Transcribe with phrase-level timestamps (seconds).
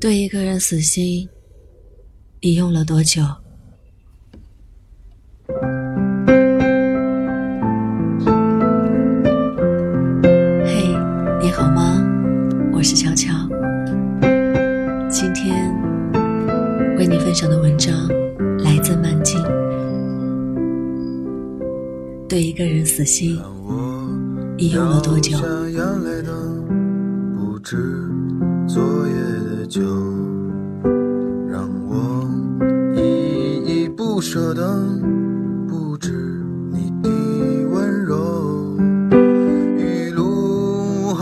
[0.00, 1.28] 对一个人死心，
[2.40, 3.20] 你用了多久？
[10.64, 10.94] 嘿，
[11.42, 12.00] 你好吗？
[12.72, 13.34] 我是乔乔。
[15.10, 15.74] 今天
[16.96, 17.92] 为你分享的文章
[18.58, 19.42] 来自慢镜。
[22.28, 23.36] 对一个人死心，
[24.56, 25.36] 你用了多久？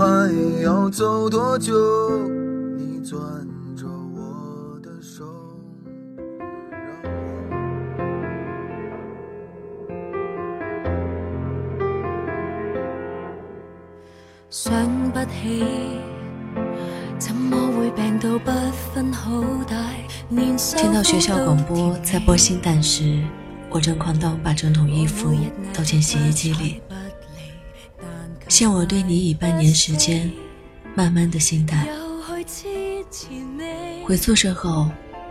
[0.07, 1.75] 还要走多久？
[2.79, 3.19] 你攥
[3.77, 5.25] 着我的手，
[6.79, 7.19] 让我
[14.49, 15.65] 想不起。
[20.77, 23.25] 听到学校广播在播新蛋时，
[23.71, 25.35] 我正哐当把整桶衣服
[25.75, 26.81] 倒进洗衣机里。
[28.49, 30.31] 限我对你以半年时间，
[30.95, 31.87] 慢慢的心淡。
[34.05, 34.89] 回宿舍后，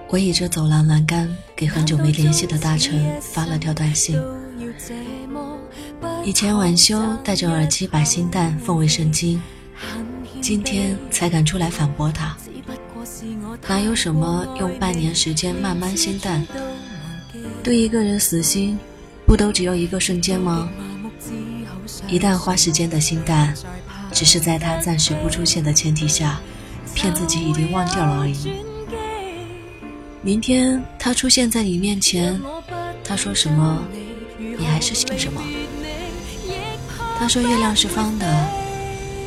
[0.10, 4.22] 我倚着走廊栏杆，给很久没联系的大成发了条短信。
[6.26, 9.42] 以前晚修戴着耳机把心淡奉为圣经。
[10.42, 12.36] 今天才敢出来反驳他，
[13.68, 16.46] 哪有什么用半年时间慢慢心淡？
[17.64, 18.78] 对一个人死心，
[19.26, 20.70] 不都只有一个瞬间吗？
[22.08, 23.54] 一旦花时间的心淡，
[24.12, 26.40] 只是在他暂时不出现的前提下，
[26.94, 28.64] 骗自己已经忘掉了而已。
[30.22, 32.40] 明天他出现在你面前，
[33.04, 33.84] 他说什么，
[34.38, 35.42] 你还是信什么？
[37.18, 38.26] 他说月亮是方的。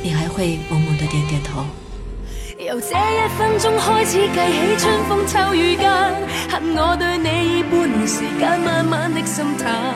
[0.00, 1.64] 你还会默默的点点头。
[2.56, 5.90] 由这一分钟开始计起，春风秋雨间，
[6.48, 9.87] 恨我对你以半年时间慢慢的心淡。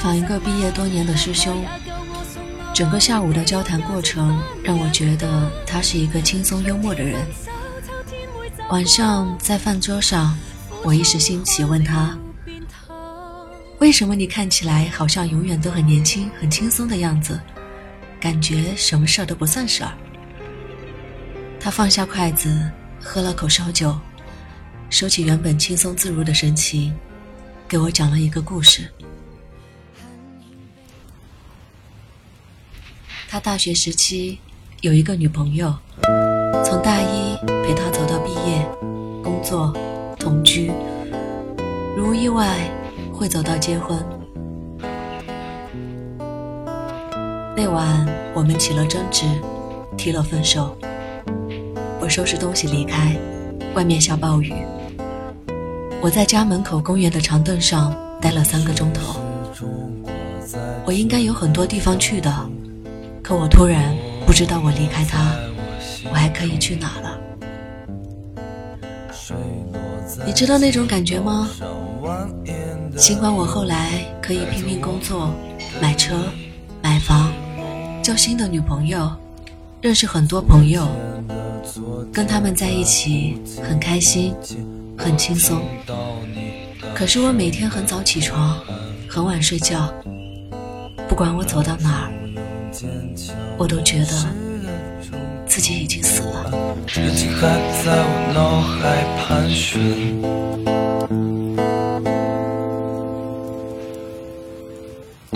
[0.00, 1.62] 访一个毕业多年的师兄，
[2.72, 7.20] 整个下午的交谈过程让我觉得他是一个轻松幽默的人。
[8.70, 10.34] 晚上在饭桌上，
[10.82, 12.18] 我一时兴起问他
[13.78, 17.38] ：“为什么你看起来好像永远都很年轻、很轻松的样子，
[18.18, 19.92] 感觉什么事儿都不算事儿？”
[21.60, 22.70] 他放下筷子，
[23.02, 23.94] 喝了口烧酒，
[24.88, 26.96] 收起原本轻松自如的神情，
[27.68, 28.90] 给我讲了一个故事。
[33.32, 34.36] 他大学时期
[34.80, 35.72] 有一个女朋友。
[36.64, 38.66] 从大一陪他走到毕业，
[39.22, 39.72] 工作，
[40.18, 40.72] 同居，
[41.96, 42.58] 如无意外
[43.12, 43.96] 会走到结婚。
[47.56, 48.04] 那晚
[48.34, 49.24] 我们起了争执，
[49.96, 50.76] 提了分手。
[52.00, 53.16] 我收拾东西离开，
[53.76, 54.52] 外面下暴雨。
[56.00, 59.20] 我在家门口公园的长凳上待了三个钟头。
[60.84, 62.50] 我应该有很多地方去的，
[63.22, 63.94] 可我突然
[64.26, 65.36] 不知道我离开他。
[66.10, 67.20] 我还可以去哪了？
[70.26, 71.48] 你知道那种感觉吗？
[72.96, 75.34] 尽管我后来可以拼命工作、
[75.80, 76.24] 买车、
[76.82, 77.30] 买房、
[78.02, 79.12] 交新的女朋友、
[79.80, 80.88] 认识很多朋友，
[82.12, 84.34] 跟他们在一起很开心、
[84.96, 85.62] 很轻松。
[86.94, 88.58] 可是我每天很早起床，
[89.08, 89.92] 很晚睡觉，
[91.08, 92.12] 不管我走到哪儿，
[93.58, 94.06] 我都觉得。
[95.46, 96.50] 自己已经死了。
[96.86, 97.48] 日记还
[97.82, 99.80] 在我脑海盘旋。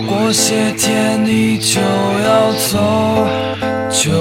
[0.06, 3.27] 过些天你就要走，
[3.91, 4.12] 就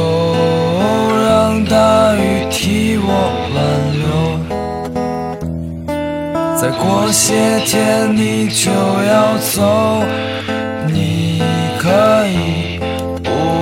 [1.23, 3.07] 让大雨替我
[3.53, 3.56] 挽
[4.02, 4.03] 留。
[6.59, 10.03] 再过些天你就要走，
[10.87, 11.33] 你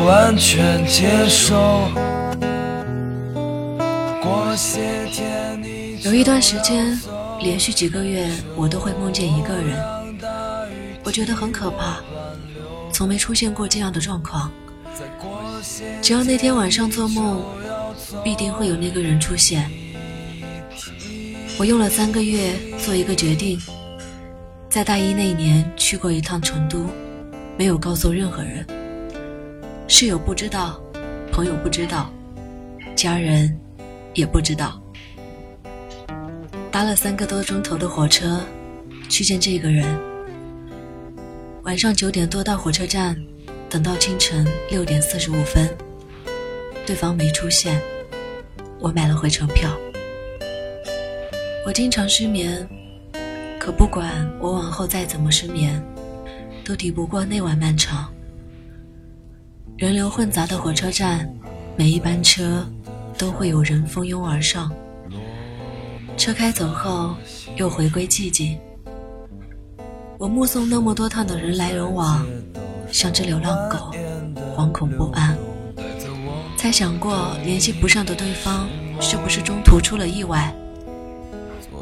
[0.06, 1.90] 完全接受。
[6.04, 7.00] 有一段时间，
[7.42, 9.78] 连续几个月，我都会梦见一个人，
[11.04, 12.00] 我觉得很可怕，
[12.92, 14.52] 从没出现过这样的状况。
[16.02, 17.44] 只要那天晚上做梦，
[18.24, 19.70] 必定会有那个人出现。
[21.58, 23.60] 我用了三个月做一个决定，
[24.70, 26.88] 在大一那年去过一趟成都，
[27.58, 28.66] 没有告诉任何人，
[29.94, 30.82] 室友不知道，
[31.34, 32.10] 朋友不知道，
[32.96, 33.54] 家人
[34.14, 34.82] 也不知道。
[36.72, 38.40] 搭了三个多钟头的火车，
[39.10, 39.86] 去见这个人，
[41.64, 43.22] 晚上九点多到火车站，
[43.70, 45.70] 等到清晨六点四十五分，
[46.86, 47.80] 对方没出现，
[48.80, 49.78] 我买了回程票。
[51.66, 52.66] 我经常失眠，
[53.60, 55.84] 可不管我往后再怎么失眠，
[56.64, 58.10] 都抵不过那晚漫长。
[59.82, 61.28] 人流混杂的火车站，
[61.76, 62.64] 每一班车
[63.18, 64.72] 都会有人蜂拥而上。
[66.16, 67.16] 车开走后，
[67.56, 68.60] 又回归寂静。
[70.20, 72.24] 我目送那么多趟的人来人往，
[72.92, 73.90] 像只流浪狗，
[74.56, 75.36] 惶恐不安。
[76.56, 78.70] 猜想过联系不上的对方
[79.00, 80.54] 是不是中途出了意外，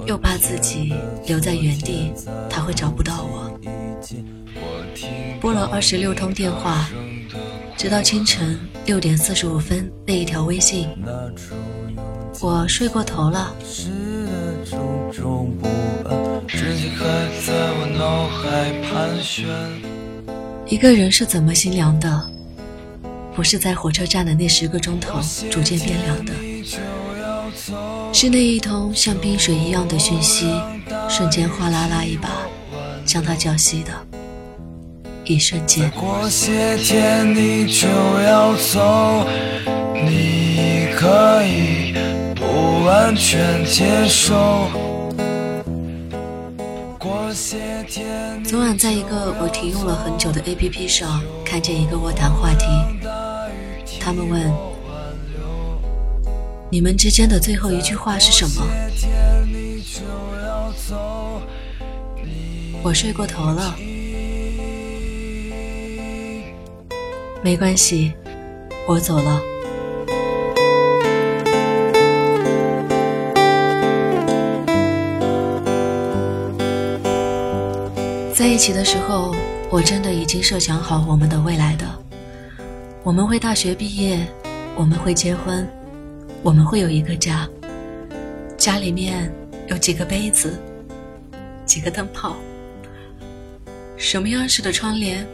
[0.05, 0.93] 又怕自己
[1.27, 2.13] 留在原地
[2.49, 3.59] 他会找不到我。
[5.41, 6.87] 拨了二十六通电话，
[7.79, 10.89] 直到清晨六点四十五分那一条微信，
[12.41, 13.55] 我睡过头了。
[20.67, 22.29] 一个人是怎么心凉的？
[23.33, 25.17] 不是在火车站的那十个钟头
[25.49, 26.33] 逐渐变凉的，
[28.11, 30.51] 是那一通像冰水一样的讯息，
[31.07, 32.29] 瞬间哗啦啦一把
[33.05, 34.08] 将他浇熄的。
[35.29, 35.91] 一瞬间。
[35.91, 39.27] 过些天你就要走，
[39.93, 41.93] 你可以
[42.35, 44.67] 不完全接受。
[48.43, 52.65] 昨晚在一个我停用了很久的 APP 上看见一个卧谈话题，
[54.01, 54.51] 他们问：
[56.71, 58.65] 你们之间的最后一句话是什么？
[62.81, 63.75] 我睡过头了，
[67.41, 68.13] 没关系，
[68.85, 69.41] 我走了。
[78.33, 79.33] 在一起的时候，
[79.69, 81.85] 我真的已经设想好我们的未来的。
[83.03, 84.27] 我们会大学毕业，
[84.75, 85.65] 我们会结婚，
[86.43, 87.47] 我们会有一个家。
[88.57, 89.33] 家里面
[89.67, 90.61] 有几个杯子，
[91.65, 92.35] 几个灯泡，
[93.95, 95.25] 什么样式的窗帘，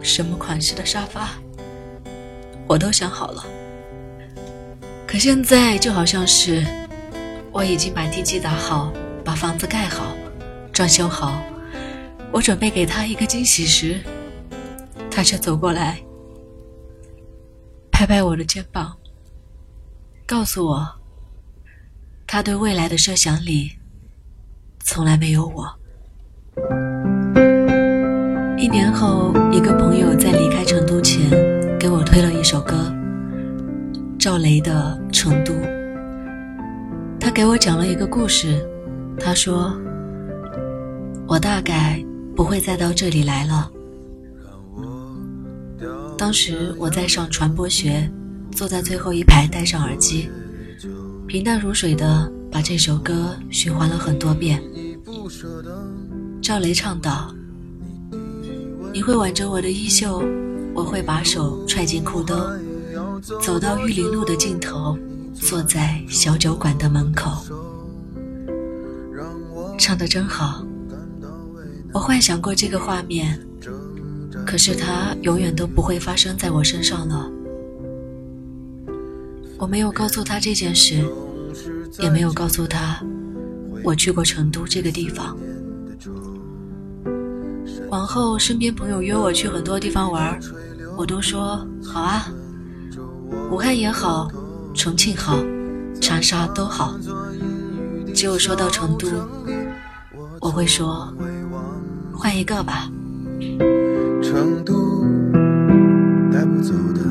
[0.00, 1.30] 什么款式的沙发，
[2.72, 3.44] 我都想好了。
[5.06, 6.64] 可现在就好像是
[7.52, 8.90] 我已经把地基打好，
[9.22, 10.16] 把房子盖好，
[10.72, 11.42] 装修好。
[12.32, 14.00] 我准备给他一个惊喜时，
[15.10, 16.02] 他却走过来，
[17.90, 18.96] 拍拍我的肩膀，
[20.26, 20.88] 告诉我，
[22.26, 23.72] 他对未来的设想里
[24.82, 25.70] 从来没有我。
[28.56, 30.48] 一年后，一个朋友在离
[31.82, 32.94] 给我推了一首歌，
[34.16, 35.52] 赵雷的《成都》。
[37.18, 38.64] 他给我讲了一个故事，
[39.18, 39.76] 他说，
[41.26, 42.00] 我大概。
[42.34, 43.70] 不会再到这里来了。
[46.16, 48.10] 当时我在上传播学，
[48.52, 50.30] 坐在最后一排，戴上耳机，
[51.26, 54.62] 平淡如水的把这首歌循环了很多遍。
[56.40, 57.34] 赵雷唱道
[58.94, 60.24] ：“你会挽着我的衣袖，
[60.74, 62.34] 我会把手揣进裤兜，
[63.40, 64.98] 走到玉林路的尽头，
[65.34, 67.30] 坐在小酒馆的门口。”
[69.78, 70.64] 唱的真好。
[71.92, 73.38] 我幻想过这个画面，
[74.46, 77.30] 可是它永远都不会发生在我身上了。
[79.58, 81.04] 我没有告诉他这件事，
[82.00, 83.00] 也没有告诉他
[83.84, 85.36] 我去过成都这个地方。
[87.90, 90.40] 往后身边朋友约我去很多地方玩，
[91.02, 92.28] 我都说好啊，
[93.50, 94.30] 武汉也好，
[94.72, 95.36] 重庆好，
[96.00, 96.94] 长沙都好。
[98.14, 99.08] 只有说到成都，
[100.40, 101.12] 我会说。
[102.14, 102.88] 换一个吧。
[104.22, 105.02] 成都
[106.30, 107.01] 带不走的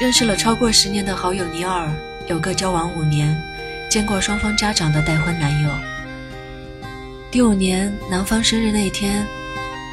[0.00, 1.94] 认识了超过十年的好友尼尔，
[2.26, 3.38] 有个交往五年、
[3.90, 5.68] 见过双方家长的待婚男友。
[7.30, 9.26] 第五年男方生日那天，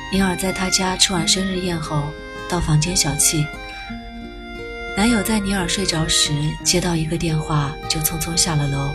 [0.10, 2.04] 尼尔在他家吃完生日宴后，
[2.48, 3.46] 到房间小憩。
[4.96, 6.32] 男友在尼尔睡着时
[6.64, 8.90] 接到一个电话，就匆匆下了楼。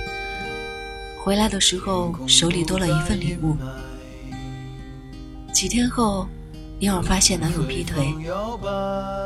[1.18, 3.54] 回来的时候手里多了一份礼物。
[5.52, 6.26] 几天后，
[6.78, 8.14] 尼尔发现男友劈腿，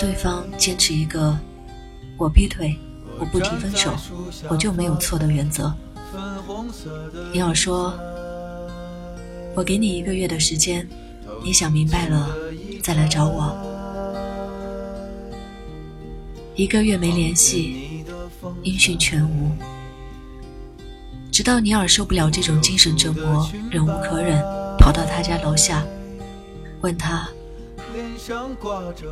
[0.01, 1.39] 对方坚持一个
[2.19, 2.75] “我劈腿，
[3.19, 3.93] 我不提分手，
[4.49, 5.75] 我就没有错”的原则。
[7.33, 7.93] 尼尔说
[9.55, 10.89] ：“我给你一个月的时间，
[11.45, 12.35] 你想明白了
[12.83, 13.55] 再来找我。”
[16.57, 18.03] 一个月没联系，
[18.63, 19.51] 音讯全无。
[21.31, 24.41] 直到尼尔受不了这种精神折磨，忍无可忍，
[24.79, 25.85] 跑到他家楼下，
[26.81, 27.29] 问他：“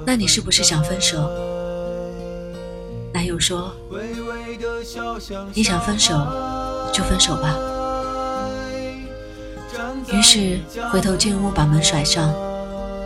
[0.07, 1.19] 那你是不是想分手？”
[3.15, 3.73] 男友说
[5.55, 6.13] ：“你想分手
[6.93, 7.57] 就分手吧。”
[10.13, 10.59] 于是
[10.91, 12.35] 回头进屋，把门甩上，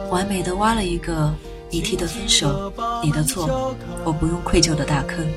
[0.08, 1.30] 完美的挖了一个。
[1.70, 2.72] 你提的分手，
[3.04, 5.30] 你的错，我不用愧疚的大坑，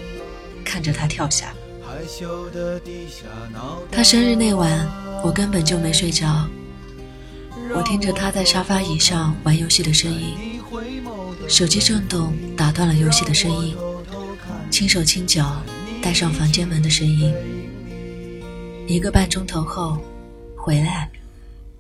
[0.63, 1.53] 看着他跳下。
[3.91, 4.89] 他生日那晚，
[5.21, 6.47] 我根本就没睡着。
[7.75, 10.61] 我听着他在沙发椅上玩游戏的声音，
[11.49, 13.75] 手机震动打断了游戏的声音，
[14.71, 15.61] 轻手轻脚
[16.01, 17.31] 带上房间门的声音。
[18.87, 20.01] 一个半钟头后，
[20.55, 21.11] 回来，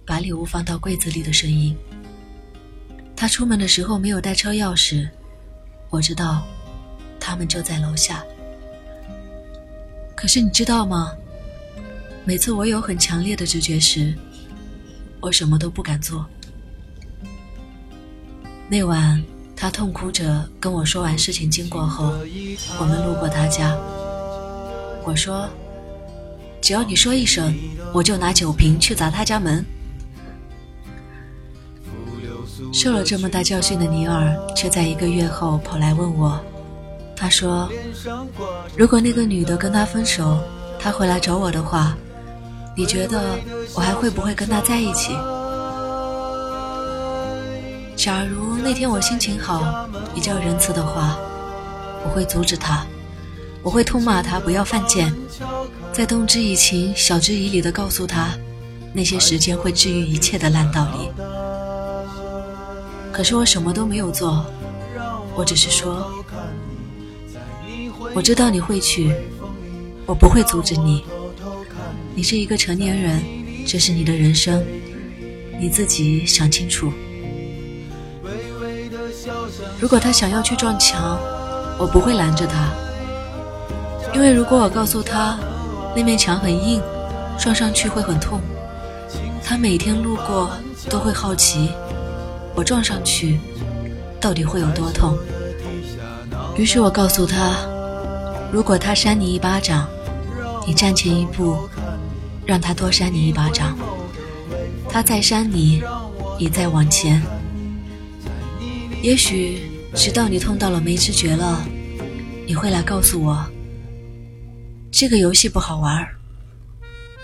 [0.05, 1.75] 把礼物放到柜子里的声音。
[3.15, 5.09] 他出门的时候没有带车钥匙，
[5.89, 6.45] 我知道，
[7.17, 8.23] 他们就在楼下。
[10.13, 11.13] 可是你知道吗？
[12.25, 14.13] 每次我有很强烈的直觉时，
[15.21, 16.25] 我什么都不敢做。
[18.69, 19.23] 那晚，
[19.61, 22.15] 他痛哭着跟我说完事情经过后，
[22.79, 23.77] 我们路过他家。
[25.03, 25.47] 我说
[26.59, 27.53] ：“只要你说一声，
[27.93, 29.63] 我就拿酒瓶去砸他家门。”
[32.73, 36.43] 受了这么大教训的尼尔，却在一个月后跑来问我。
[37.15, 37.69] 他说
[38.75, 40.39] ：“如果那个女的跟他分手，
[40.79, 41.95] 他回来找我的话，
[42.75, 43.37] 你觉得
[43.75, 45.15] 我还会不会跟他在一起？
[48.01, 51.19] 假如那天我心情好，比较仁慈的话，
[52.03, 52.83] 我会阻止他，
[53.61, 55.13] 我会痛骂他不要犯贱，
[55.93, 58.35] 再动之以情、晓之以理的告诉他，
[58.91, 61.11] 那些时间会治愈一切的烂道理。”
[63.13, 64.47] 可是我什么都没有做，
[65.35, 66.11] 我只是说，
[68.15, 69.13] 我知道你会去，
[70.07, 71.03] 我不会阻止你。
[72.15, 73.21] 你是一个成年人，
[73.67, 74.65] 这是你的人生，
[75.59, 76.91] 你自己想清楚。
[79.79, 81.17] 如果他想要去撞墙，
[81.77, 82.71] 我不会拦着他，
[84.13, 85.37] 因为如果我告诉他
[85.95, 86.81] 那面墙很硬，
[87.39, 88.39] 撞上去会很痛，
[89.43, 90.51] 他每天路过
[90.89, 91.71] 都会好奇。
[92.53, 93.39] 我撞上去，
[94.19, 95.17] 到底会有多痛？
[96.57, 97.55] 于是我告诉他，
[98.51, 99.87] 如果他扇你一巴掌，
[100.67, 101.57] 你站前一步，
[102.45, 103.77] 让他多扇你一巴掌。
[104.89, 105.81] 他再扇你，
[106.37, 107.21] 你再往前。
[109.01, 109.59] 也许
[109.95, 111.65] 直到你痛到了没知觉了，
[112.45, 113.43] 你会来告诉我，
[114.91, 116.07] 这个游戏不好玩。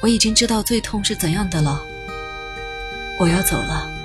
[0.02, 1.82] 我已经知道最痛是怎样的了。
[3.20, 3.97] 我要走了。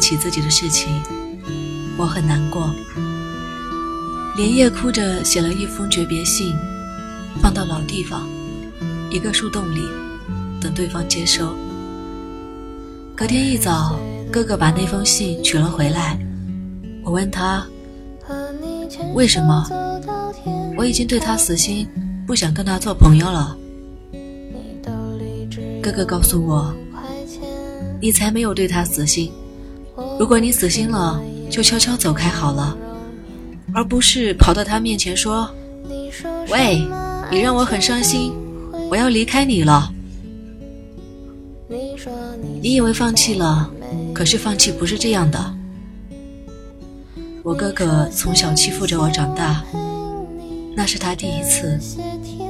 [0.00, 1.02] 起自己的事情，
[1.96, 2.74] 我很难过，
[4.36, 6.56] 连夜哭着写了一封诀别信，
[7.40, 8.26] 放到老地方
[9.10, 9.82] 一个树洞里，
[10.60, 11.54] 等对方接收。
[13.14, 14.00] 隔天一早，
[14.32, 16.18] 哥哥把那封信取了回来，
[17.04, 17.66] 我问他
[19.14, 19.68] 为什么，
[20.76, 21.86] 我已经对他死心，
[22.26, 23.56] 不想跟他做朋友了。
[25.82, 26.74] 哥哥告诉我
[28.00, 29.32] ：“你才没有对他死心。
[30.20, 32.76] 如果你死心了，就悄悄走开好了，
[33.72, 35.50] 而不是跑到他面前说
[36.52, 36.86] ：‘喂，
[37.30, 38.30] 你让我很伤心，
[38.90, 39.90] 我要离开你了。’
[42.60, 43.70] 你以为放弃了，
[44.12, 45.54] 可是放弃不是这样的。
[47.42, 49.64] 我哥哥从小欺负着我长大，
[50.76, 51.80] 那是他第一次。”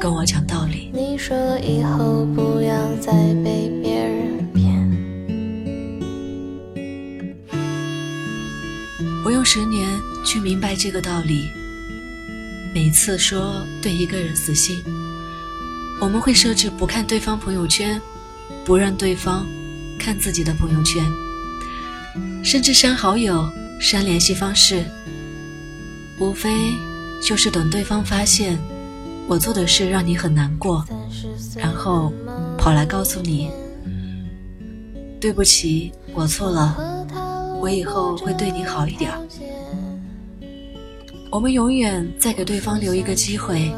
[0.01, 0.91] 跟我讲道理。
[0.95, 3.13] 你说以后不要再
[3.45, 4.00] 被别
[9.53, 11.51] 十年去明白这个道理。
[12.73, 14.81] 每次说对一个人死心，
[16.01, 18.01] 我们会设置不看对方朋友圈，
[18.65, 19.45] 不让对方
[19.99, 21.05] 看自己的朋友圈，
[22.45, 24.85] 甚至删好友、删联系方式，
[26.21, 26.73] 无非
[27.21, 28.57] 就是等对方发现
[29.27, 30.87] 我做的事让你很难过，
[31.57, 32.13] 然后
[32.57, 33.51] 跑来告诉你
[35.21, 37.05] ：“对不起，我错了，
[37.61, 39.11] 我以后会对你好一点。”
[41.31, 43.73] 我们永远在给对方留一个机会，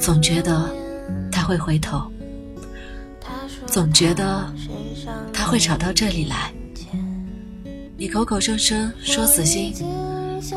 [0.00, 0.68] 总觉得
[1.30, 2.02] 他会回头，
[3.66, 4.52] 总觉得
[5.32, 6.52] 他会找到这里来。
[7.96, 9.72] 你口口声声说死心，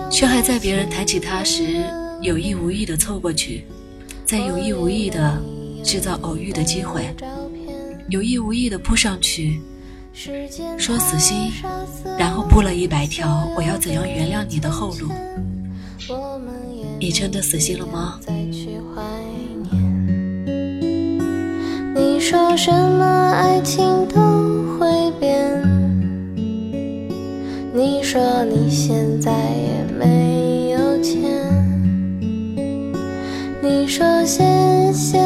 [0.10, 1.86] 却还在别人抬起他时
[2.22, 3.64] 有意无意的凑过去，
[4.26, 5.40] 在有意无意的
[5.84, 7.16] 制造偶遇的机会，
[8.10, 9.62] 有意无意的扑上去，
[10.76, 11.52] 说死心，
[12.18, 15.12] 然后铺了一百条我要怎样原谅你的后路。
[17.00, 18.20] 你真的死心了吗？
[18.26, 19.02] 再去怀
[19.70, 21.20] 念
[21.94, 24.20] 你说什么爱情都
[24.78, 25.62] 会变，
[27.74, 31.22] 你说你现在也没有钱，
[33.62, 34.44] 你说谢
[34.94, 35.20] 谢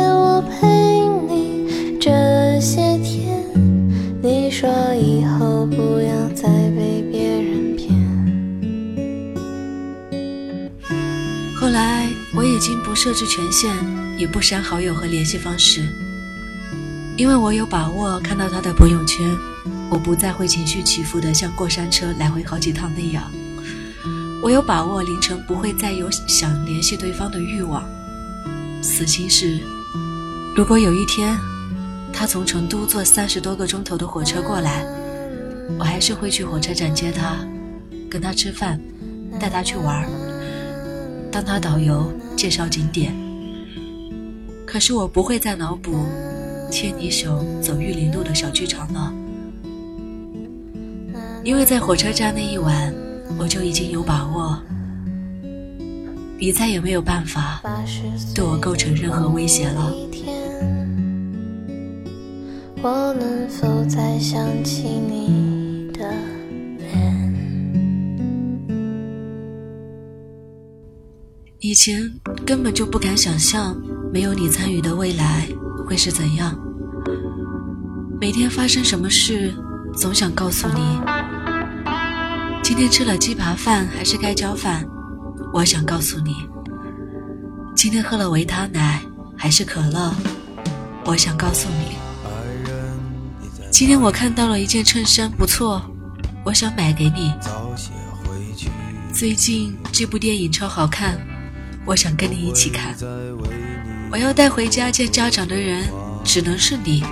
[13.02, 13.74] 设置权限，
[14.18, 15.88] 也不删好友和联系方式，
[17.16, 19.34] 因为我有把握看到他的朋友圈，
[19.90, 23.24] 我不再会情绪起伏的像过山车来回好几趟那样。
[24.44, 27.88] 我有把握凌晨不会再有想联系对方的欲望。
[28.82, 29.62] 死心是，
[30.54, 31.38] 如果有一天
[32.12, 34.86] 他从成都坐三十多个钟头的火车过来，
[35.80, 37.38] 我还是会去火车站接他，
[38.10, 38.78] 跟他吃饭，
[39.40, 40.06] 带他去玩。
[41.32, 43.14] 当他导游介绍景点，
[44.66, 46.06] 可是我不会再脑补
[46.72, 49.14] 牵你手走玉林路的小剧场了，
[51.44, 52.94] 因为在火车站那一晚，
[53.38, 54.60] 我就已经有把握，
[56.38, 57.62] 你再也没有办法
[58.36, 59.94] 对我构成任何威胁了。
[62.82, 65.49] 我能否再想起你？
[71.62, 72.10] 以前
[72.46, 73.76] 根本就不敢想象
[74.14, 75.46] 没有你参与的未来
[75.86, 76.58] 会是怎样。
[78.18, 79.54] 每天发生什么事，
[79.94, 81.02] 总想告诉你。
[82.64, 84.88] 今天吃了鸡扒饭还是盖浇饭，
[85.54, 86.34] 我想告诉你。
[87.76, 89.02] 今天喝了维他奶
[89.36, 90.16] 还是可乐，
[91.04, 91.98] 我想告诉你。
[93.70, 95.82] 今天我看到了一件衬衫不错，
[96.46, 97.34] 我想买给你。
[99.12, 101.20] 最近这部电影超好看。
[101.86, 102.96] 我想跟你一起看。
[104.12, 105.88] 我要带回家见家长的人，
[106.24, 107.04] 只能是你。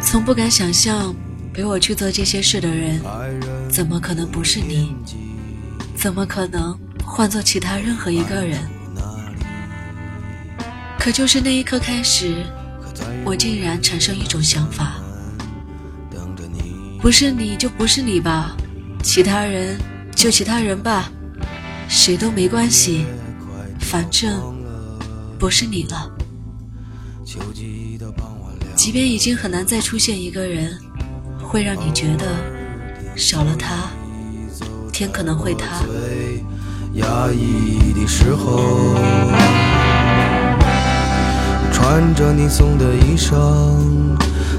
[0.00, 1.14] 从不敢想象
[1.52, 3.00] 陪我去做这些事的人，
[3.70, 4.94] 怎么可能不是你？
[5.96, 8.58] 怎么可能换做其他任何一个人？
[10.98, 12.44] 可就是那一刻开始，
[13.24, 14.94] 我竟然产生一种想法：
[17.00, 18.56] 不是你就不是你吧，
[19.02, 19.78] 其他人
[20.14, 21.10] 就其他人吧，
[21.88, 23.06] 谁都没关系。
[23.94, 24.28] 反正
[25.38, 26.10] 不是你了，
[28.74, 30.76] 即便已经很难再出现一个人，
[31.40, 32.26] 会让你觉得
[33.14, 33.88] 少了他，
[34.92, 35.80] 天可能会塌。
[36.94, 38.96] 压抑的时候，
[41.70, 43.32] 穿着你送的衣裳，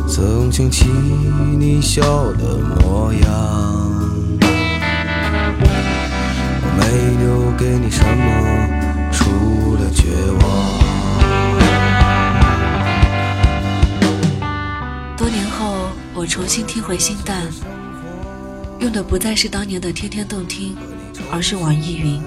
[0.08, 3.30] 曾想起你笑的模样，
[6.62, 6.86] 我没
[7.22, 8.75] 留给你什么。
[9.26, 10.04] 除了绝
[10.40, 10.44] 望。
[15.18, 17.42] 多年后，我重新听回《心淡》，
[18.80, 20.78] 用的不再是当年的天天动听，
[21.32, 22.22] 而是网易云。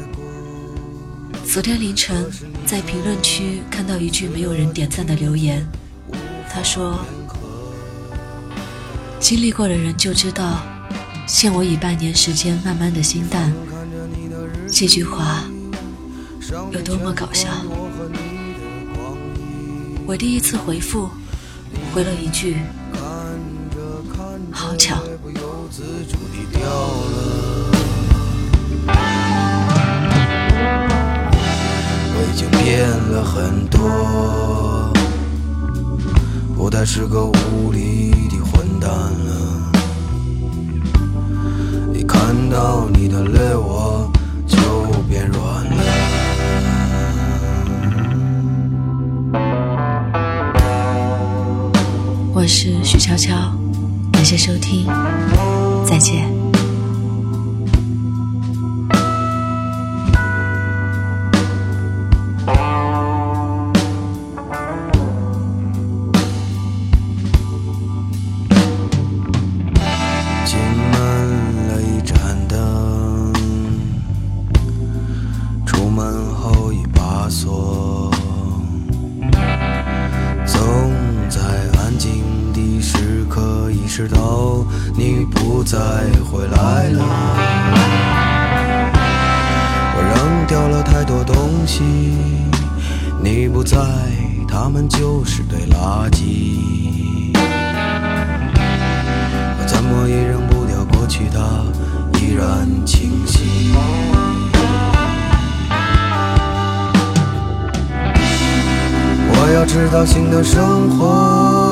[1.46, 2.28] 昨天凌晨，
[2.66, 5.64] 在评论区看到一句没有人点赞的留言，
[6.50, 6.98] 他说
[9.20, 10.60] ：“经历过的人就知道，
[11.28, 13.52] 限我以半年时间慢慢的心淡。”
[14.68, 15.44] 这句话。
[16.50, 17.50] 有多么搞笑！
[20.06, 21.10] 我第一次回复，
[21.92, 22.56] 回了一句
[24.50, 24.96] ：“好巧。”
[32.14, 34.90] 我已经变了很多，
[36.56, 39.70] 不再是个无理的混蛋了。
[41.92, 44.10] 一看到你的泪，我
[44.46, 44.58] 就
[45.08, 45.77] 变软了。
[52.48, 53.52] 是许悄悄，
[54.10, 54.86] 感谢收听，
[55.86, 56.37] 再见。
[109.68, 111.70] 知道新的生活。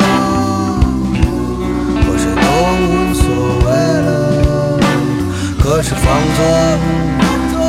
[2.06, 2.42] 我谁都
[2.84, 3.24] 无所
[3.64, 3.68] 谓
[4.06, 4.08] 了
[5.58, 6.04] 可是放
[6.36, 6.38] 纵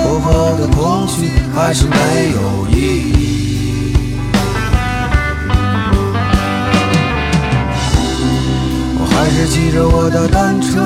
[0.04, 1.96] 过后的空虚还是没
[2.36, 2.76] 有意
[3.13, 3.96] 义。
[9.00, 10.84] 我还是骑着我的单车，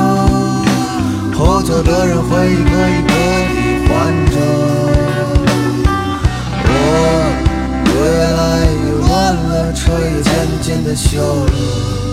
[1.36, 3.92] 后座的人会一个一个地换
[4.30, 4.81] 着。
[10.92, 12.11] 的笑容。